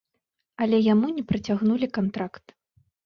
[0.65, 2.45] Але яму не працягнулі кантракт.